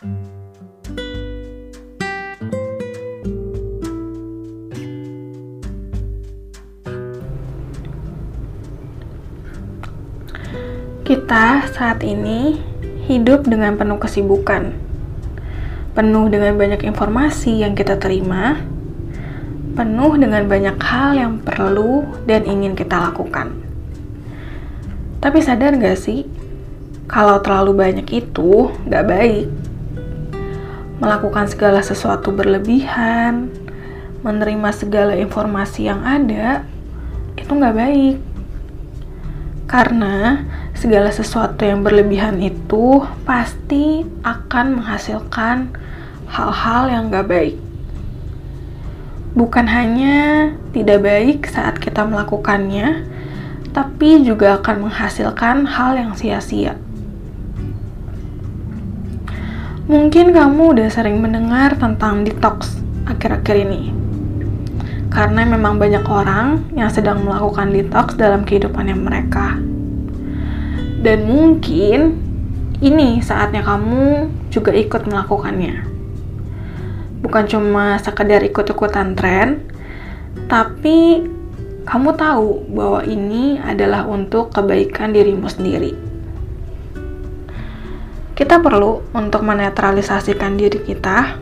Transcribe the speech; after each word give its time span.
Kita 0.00 0.08
saat 11.68 12.00
ini 12.00 12.56
hidup 13.12 13.44
dengan 13.44 13.76
penuh 13.76 14.00
kesibukan, 14.00 14.72
penuh 15.92 16.32
dengan 16.32 16.56
banyak 16.56 16.80
informasi 16.80 17.60
yang 17.60 17.76
kita 17.76 18.00
terima, 18.00 18.56
penuh 19.76 20.16
dengan 20.16 20.48
banyak 20.48 20.80
hal 20.80 21.12
yang 21.12 21.44
perlu 21.44 22.08
dan 22.24 22.48
ingin 22.48 22.72
kita 22.72 23.12
lakukan. 23.12 23.52
Tapi 25.20 25.44
sadar 25.44 25.76
gak 25.76 26.00
sih, 26.00 26.24
kalau 27.04 27.44
terlalu 27.44 27.76
banyak 27.76 28.08
itu 28.16 28.72
gak 28.88 29.04
baik. 29.04 29.69
Melakukan 31.00 31.48
segala 31.48 31.80
sesuatu 31.80 32.28
berlebihan, 32.28 33.48
menerima 34.20 34.70
segala 34.76 35.16
informasi 35.16 35.88
yang 35.88 36.04
ada, 36.04 36.68
itu 37.40 37.48
gak 37.56 37.72
baik. 37.72 38.16
Karena 39.64 40.44
segala 40.76 41.08
sesuatu 41.08 41.64
yang 41.64 41.80
berlebihan 41.80 42.36
itu 42.44 43.00
pasti 43.24 44.04
akan 44.20 44.76
menghasilkan 44.76 45.72
hal-hal 46.28 46.82
yang 46.92 47.08
gak 47.08 47.32
baik. 47.32 47.56
Bukan 49.32 49.66
hanya 49.72 50.52
tidak 50.76 51.00
baik 51.00 51.48
saat 51.48 51.80
kita 51.80 52.04
melakukannya, 52.04 53.08
tapi 53.72 54.20
juga 54.26 54.60
akan 54.60 54.90
menghasilkan 54.90 55.64
hal 55.64 55.96
yang 55.96 56.12
sia-sia. 56.12 56.76
Mungkin 59.90 60.30
kamu 60.30 60.78
udah 60.78 60.86
sering 60.86 61.18
mendengar 61.18 61.74
tentang 61.74 62.22
detox 62.22 62.78
akhir-akhir 63.10 63.66
ini. 63.66 63.90
Karena 65.10 65.42
memang 65.42 65.82
banyak 65.82 66.06
orang 66.06 66.70
yang 66.78 66.86
sedang 66.86 67.26
melakukan 67.26 67.74
detox 67.74 68.14
dalam 68.14 68.46
kehidupannya 68.46 68.94
mereka. 68.94 69.58
Dan 71.02 71.26
mungkin 71.26 72.22
ini 72.78 73.18
saatnya 73.18 73.66
kamu 73.66 74.30
juga 74.54 74.70
ikut 74.70 75.10
melakukannya. 75.10 75.82
Bukan 77.26 77.50
cuma 77.50 77.98
sekedar 77.98 78.46
ikut-ikutan 78.46 79.18
tren, 79.18 79.66
tapi 80.46 81.26
kamu 81.82 82.14
tahu 82.14 82.62
bahwa 82.78 83.02
ini 83.10 83.58
adalah 83.58 84.06
untuk 84.06 84.54
kebaikan 84.54 85.10
dirimu 85.10 85.50
sendiri. 85.50 86.09
Kita 88.40 88.56
perlu 88.56 89.04
untuk 89.12 89.44
menetralisasikan 89.44 90.56
diri 90.56 90.80
kita, 90.80 91.36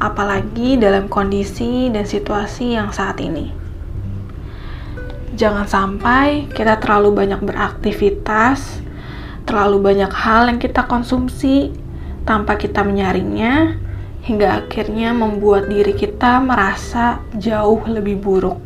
apalagi 0.00 0.80
dalam 0.80 1.04
kondisi 1.04 1.92
dan 1.92 2.08
situasi 2.08 2.80
yang 2.80 2.88
saat 2.96 3.20
ini. 3.20 3.52
Jangan 5.36 5.68
sampai 5.68 6.48
kita 6.48 6.80
terlalu 6.80 7.12
banyak 7.12 7.44
beraktivitas, 7.44 8.80
terlalu 9.44 9.92
banyak 9.92 10.08
hal 10.08 10.48
yang 10.48 10.56
kita 10.56 10.88
konsumsi 10.88 11.76
tanpa 12.24 12.56
kita 12.56 12.88
menyaringnya, 12.88 13.76
hingga 14.24 14.64
akhirnya 14.64 15.12
membuat 15.12 15.68
diri 15.68 15.92
kita 15.92 16.40
merasa 16.40 17.20
jauh 17.36 17.84
lebih 17.84 18.16
buruk. 18.16 18.56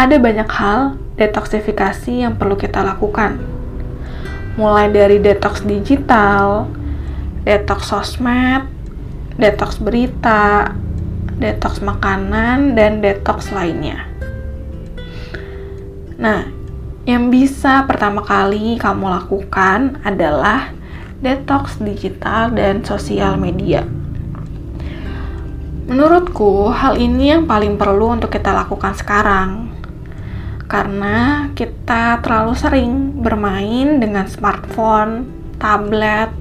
Ada 0.00 0.16
banyak 0.16 0.48
hal 0.48 0.96
detoksifikasi 1.20 2.24
yang 2.24 2.40
perlu 2.40 2.56
kita 2.56 2.80
lakukan, 2.80 3.61
mulai 4.56 4.92
dari 4.92 5.16
detox 5.18 5.64
digital, 5.64 6.68
detox 7.44 7.88
sosmed, 7.88 8.68
detox 9.40 9.80
berita, 9.80 10.72
detox 11.40 11.80
makanan, 11.80 12.76
dan 12.76 13.00
detox 13.00 13.48
lainnya. 13.50 14.06
Nah, 16.20 16.46
yang 17.02 17.34
bisa 17.34 17.82
pertama 17.88 18.22
kali 18.22 18.78
kamu 18.78 19.10
lakukan 19.10 19.98
adalah 20.06 20.70
detox 21.18 21.82
digital 21.82 22.54
dan 22.54 22.86
sosial 22.86 23.34
media. 23.34 23.82
Menurutku, 25.82 26.70
hal 26.70 26.94
ini 26.94 27.34
yang 27.34 27.44
paling 27.50 27.74
perlu 27.74 28.14
untuk 28.14 28.30
kita 28.30 28.54
lakukan 28.54 28.94
sekarang, 28.94 29.66
karena 30.72 31.52
kita 31.52 32.24
terlalu 32.24 32.56
sering 32.56 33.20
bermain 33.20 34.00
dengan 34.00 34.24
smartphone, 34.24 35.28
tablet, 35.60 36.32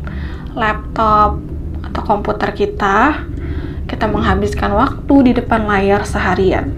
laptop, 0.56 1.36
atau 1.84 2.02
komputer 2.08 2.56
kita. 2.56 3.28
Kita 3.84 4.08
menghabiskan 4.08 4.72
waktu 4.72 5.16
di 5.28 5.32
depan 5.36 5.68
layar 5.68 6.08
seharian. 6.08 6.72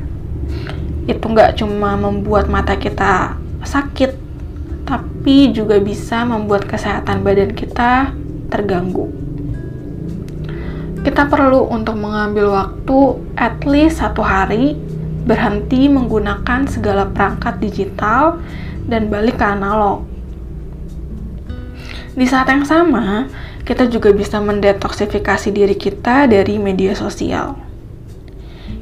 Itu 1.06 1.30
nggak 1.30 1.62
cuma 1.62 1.94
membuat 1.94 2.50
mata 2.50 2.74
kita 2.74 3.38
sakit, 3.62 4.18
tapi 4.90 5.53
juga 5.53 5.78
bisa 5.78 6.25
membuat 6.25 6.66
kesehatan 6.66 7.22
badan 7.22 7.53
kita 7.53 8.18
terganggu. 8.50 9.13
Kita 11.06 11.30
perlu 11.30 11.69
untuk 11.69 12.02
mengambil 12.02 12.50
waktu 12.50 13.22
at 13.38 13.62
least 13.62 14.02
satu 14.02 14.25
hari 14.25 14.74
berhenti 15.24 15.88
menggunakan 15.88 16.68
segala 16.68 17.08
perangkat 17.08 17.60
digital 17.64 18.44
dan 18.88 19.08
balik 19.08 19.40
ke 19.40 19.46
analog. 19.48 20.04
Di 22.14 22.28
saat 22.30 22.46
yang 22.52 22.68
sama, 22.68 23.32
kita 23.64 23.88
juga 23.88 24.12
bisa 24.12 24.38
mendetoksifikasi 24.44 25.50
diri 25.50 25.74
kita 25.74 26.28
dari 26.28 26.60
media 26.60 26.94
sosial. 26.94 27.58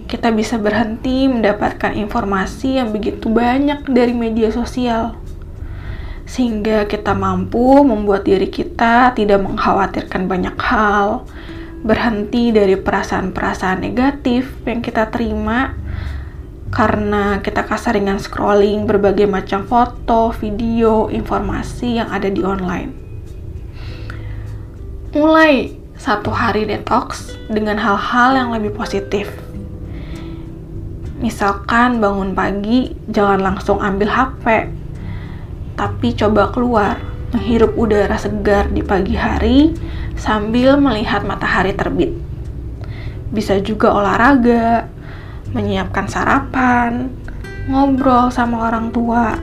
Kita 0.09 0.27
bisa 0.35 0.59
berhenti 0.59 1.29
mendapatkan 1.31 1.95
informasi 1.95 2.81
yang 2.81 2.91
begitu 2.91 3.31
banyak 3.31 3.87
dari 3.87 4.11
media 4.11 4.51
sosial, 4.51 5.15
sehingga 6.27 6.83
kita 6.83 7.15
mampu 7.15 7.79
membuat 7.87 8.27
diri 8.27 8.51
kita 8.51 9.15
tidak 9.15 9.39
mengkhawatirkan 9.39 10.27
banyak 10.27 10.57
hal, 10.59 11.23
berhenti 11.87 12.51
dari 12.51 12.75
perasaan-perasaan 12.75 13.79
negatif 13.79 14.51
yang 14.67 14.83
kita 14.83 15.07
terima 15.07 15.71
karena 16.71 17.43
kita 17.43 17.67
kasaringan 17.67 18.17
scrolling 18.17 18.87
berbagai 18.87 19.27
macam 19.27 19.67
foto, 19.67 20.31
video, 20.39 21.11
informasi 21.11 21.99
yang 21.99 22.07
ada 22.07 22.31
di 22.31 22.39
online. 22.41 22.95
Mulai 25.11 25.75
satu 25.99 26.31
hari 26.31 26.63
detox 26.63 27.35
dengan 27.51 27.75
hal-hal 27.75 28.39
yang 28.39 28.49
lebih 28.55 28.71
positif. 28.71 29.27
Misalkan 31.19 32.01
bangun 32.01 32.33
pagi, 32.33 32.95
jangan 33.11 33.43
langsung 33.43 33.77
ambil 33.83 34.09
HP, 34.09 34.71
tapi 35.75 36.15
coba 36.17 36.49
keluar, 36.49 36.97
menghirup 37.35 37.75
udara 37.77 38.15
segar 38.17 38.71
di 38.71 38.81
pagi 38.81 39.13
hari 39.13 39.75
sambil 40.17 40.79
melihat 40.79 41.21
matahari 41.27 41.75
terbit. 41.75 42.15
Bisa 43.29 43.59
juga 43.61 43.93
olahraga, 43.93 44.89
menyiapkan 45.51 46.07
sarapan, 46.07 47.11
ngobrol 47.67 48.31
sama 48.31 48.71
orang 48.71 48.91
tua, 48.91 49.35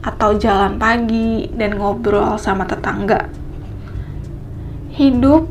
atau 0.00 0.36
jalan 0.36 0.80
pagi 0.80 1.52
dan 1.52 1.76
ngobrol 1.76 2.40
sama 2.40 2.64
tetangga. 2.64 3.28
Hidup 4.96 5.48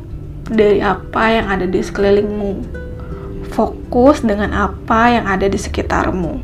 dari 0.49 0.81
apa 0.81 1.23
yang 1.29 1.47
ada 1.49 1.65
di 1.69 1.79
sekelilingmu. 1.81 2.77
Fokus 3.53 4.21
dengan 4.25 4.53
apa 4.53 5.13
yang 5.13 5.25
ada 5.25 5.45
di 5.45 5.57
sekitarmu. 5.57 6.41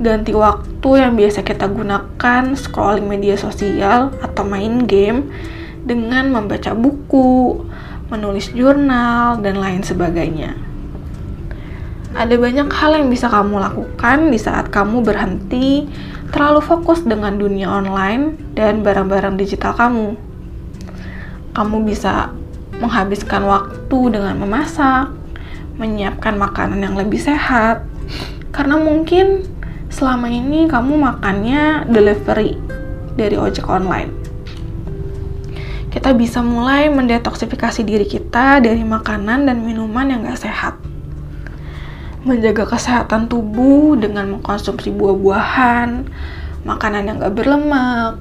Ganti 0.00 0.32
waktu 0.32 0.90
yang 0.96 1.12
biasa 1.12 1.44
kita 1.44 1.68
gunakan 1.68 2.56
scrolling 2.56 3.04
media 3.04 3.36
sosial 3.36 4.16
atau 4.24 4.44
main 4.48 4.88
game 4.88 5.28
dengan 5.84 6.32
membaca 6.32 6.72
buku, 6.72 7.64
menulis 8.08 8.48
jurnal, 8.56 9.40
dan 9.44 9.60
lain 9.60 9.84
sebagainya. 9.84 10.69
Ada 12.10 12.34
banyak 12.34 12.74
hal 12.74 12.98
yang 12.98 13.06
bisa 13.06 13.30
kamu 13.30 13.62
lakukan 13.62 14.34
di 14.34 14.38
saat 14.40 14.66
kamu 14.74 15.06
berhenti 15.06 15.86
terlalu 16.34 16.58
fokus 16.58 17.06
dengan 17.06 17.38
dunia 17.38 17.70
online 17.70 18.34
dan 18.58 18.82
barang-barang 18.82 19.38
digital 19.38 19.78
kamu. 19.78 20.18
Kamu 21.54 21.76
bisa 21.86 22.34
menghabiskan 22.82 23.46
waktu 23.46 23.98
dengan 24.10 24.42
memasak, 24.42 25.14
menyiapkan 25.78 26.34
makanan 26.34 26.82
yang 26.82 26.98
lebih 26.98 27.22
sehat, 27.22 27.86
karena 28.50 28.74
mungkin 28.74 29.46
selama 29.86 30.26
ini 30.26 30.66
kamu 30.66 30.98
makannya 30.98 31.86
delivery 31.94 32.58
dari 33.14 33.38
ojek 33.38 33.70
online. 33.70 34.10
Kita 35.94 36.10
bisa 36.14 36.42
mulai 36.42 36.90
mendetoksifikasi 36.90 37.86
diri 37.86 38.06
kita 38.06 38.58
dari 38.58 38.82
makanan 38.82 39.46
dan 39.46 39.62
minuman 39.62 40.10
yang 40.10 40.22
gak 40.26 40.42
sehat 40.42 40.89
menjaga 42.20 42.68
kesehatan 42.68 43.32
tubuh 43.32 43.96
dengan 43.96 44.36
mengkonsumsi 44.36 44.92
buah-buahan, 44.92 46.04
makanan 46.68 47.08
yang 47.08 47.16
gak 47.16 47.32
berlemak, 47.32 48.20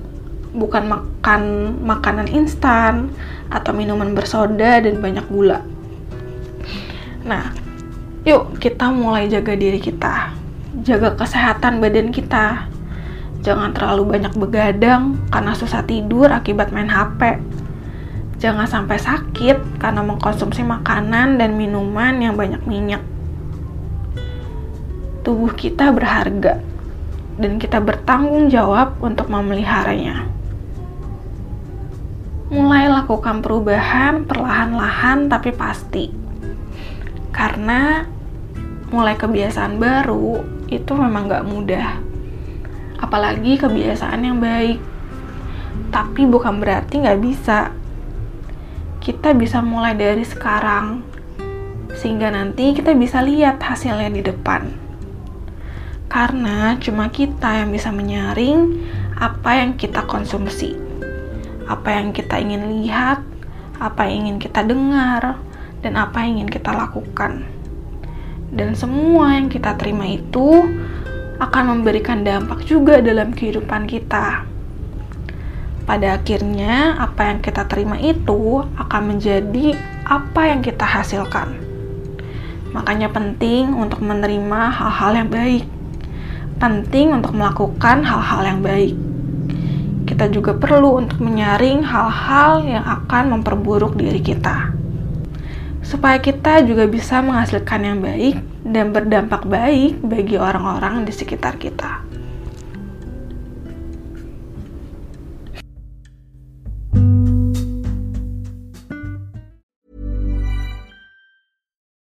bukan 0.55 0.83
makan 0.87 1.41
makanan 1.83 2.27
instan 2.31 3.11
atau 3.51 3.75
minuman 3.75 4.15
bersoda 4.15 4.79
dan 4.79 5.03
banyak 5.03 5.25
gula. 5.27 5.61
Nah, 7.27 7.51
yuk 8.23 8.57
kita 8.57 8.87
mulai 8.89 9.27
jaga 9.27 9.53
diri 9.53 9.77
kita, 9.77 10.31
jaga 10.81 11.13
kesehatan 11.19 11.83
badan 11.83 12.09
kita. 12.15 12.71
Jangan 13.39 13.71
terlalu 13.71 14.19
banyak 14.19 14.35
begadang 14.35 15.15
karena 15.31 15.55
susah 15.55 15.83
tidur 15.87 16.27
akibat 16.27 16.75
main 16.75 16.91
HP. 16.91 17.39
Jangan 18.39 18.67
sampai 18.67 18.99
sakit 18.99 19.79
karena 19.79 20.03
mengkonsumsi 20.03 20.63
makanan 20.63 21.39
dan 21.39 21.55
minuman 21.55 22.19
yang 22.19 22.35
banyak 22.35 22.59
minyak 22.67 23.03
tubuh 25.29 25.53
kita 25.53 25.93
berharga 25.93 26.57
dan 27.37 27.61
kita 27.61 27.77
bertanggung 27.77 28.49
jawab 28.49 28.97
untuk 28.97 29.29
memeliharanya. 29.29 30.25
Mulai 32.49 32.89
lakukan 32.89 33.45
perubahan 33.45 34.25
perlahan-lahan 34.25 35.29
tapi 35.29 35.53
pasti. 35.53 36.09
Karena 37.29 38.01
mulai 38.89 39.13
kebiasaan 39.13 39.77
baru 39.77 40.41
itu 40.65 40.97
memang 40.97 41.29
gak 41.29 41.45
mudah. 41.45 42.01
Apalagi 42.97 43.61
kebiasaan 43.61 44.25
yang 44.25 44.41
baik. 44.41 44.81
Tapi 45.93 46.25
bukan 46.25 46.57
berarti 46.57 47.05
gak 47.05 47.21
bisa. 47.21 47.69
Kita 48.97 49.37
bisa 49.37 49.61
mulai 49.61 49.93
dari 49.93 50.25
sekarang, 50.25 51.05
sehingga 52.01 52.33
nanti 52.33 52.73
kita 52.73 52.97
bisa 52.97 53.21
lihat 53.21 53.61
hasilnya 53.61 54.09
di 54.09 54.25
depan. 54.25 54.88
Karena 56.09 56.73
cuma 56.81 57.13
kita 57.13 57.61
yang 57.61 57.69
bisa 57.69 57.93
menyaring 57.93 58.81
apa 59.21 59.61
yang 59.61 59.77
kita 59.77 60.01
konsumsi, 60.09 60.73
apa 61.69 62.01
yang 62.01 62.09
kita 62.09 62.41
ingin 62.41 62.65
lihat, 62.81 63.21
apa 63.77 64.09
yang 64.09 64.25
ingin 64.25 64.37
kita 64.41 64.65
dengar, 64.65 65.37
dan 65.85 65.93
apa 66.01 66.25
yang 66.25 66.41
ingin 66.41 66.49
kita 66.49 66.73
lakukan. 66.73 67.45
Dan 68.49 68.73
semua 68.73 69.37
yang 69.37 69.53
kita 69.53 69.77
terima 69.77 70.09
itu 70.09 70.65
akan 71.37 71.77
memberikan 71.77 72.25
dampak 72.25 72.65
juga 72.65 73.05
dalam 73.05 73.29
kehidupan 73.29 73.85
kita. 73.85 74.49
Pada 75.85 76.17
akhirnya, 76.17 76.97
apa 76.97 77.29
yang 77.29 77.39
kita 77.45 77.69
terima 77.69 78.01
itu 78.01 78.65
akan 78.81 79.13
menjadi 79.13 79.77
apa 80.09 80.41
yang 80.57 80.65
kita 80.65 80.89
hasilkan. 80.89 81.53
Makanya 82.73 83.13
penting 83.13 83.77
untuk 83.77 84.01
menerima 84.01 84.73
hal-hal 84.73 85.13
yang 85.13 85.29
baik 85.29 85.65
penting 86.59 87.15
untuk 87.15 87.33
melakukan 87.33 88.03
hal-hal 88.03 88.41
yang 88.43 88.59
baik. 88.59 88.93
Kita 90.03 90.27
juga 90.27 90.51
perlu 90.53 90.99
untuk 90.99 91.23
menyaring 91.23 91.81
hal-hal 91.87 92.67
yang 92.67 92.83
akan 92.83 93.39
memperburuk 93.39 93.95
diri 93.95 94.19
kita. 94.19 94.75
Supaya 95.79 96.19
kita 96.19 96.61
juga 96.67 96.85
bisa 96.85 97.23
menghasilkan 97.23 97.81
yang 97.81 97.97
baik 98.03 98.35
dan 98.67 98.91
berdampak 98.91 99.47
baik 99.47 100.03
bagi 100.03 100.35
orang-orang 100.35 101.07
di 101.07 101.13
sekitar 101.15 101.55
kita. 101.55 102.03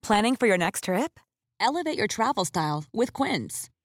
Planning 0.07 0.39
for 0.39 0.47
your 0.47 0.57
next 0.57 0.87
trip? 0.87 1.19
Elevate 1.59 1.99
your 1.99 2.07
travel 2.07 2.47
style 2.47 2.85
with 2.95 3.11
Quince. 3.11 3.67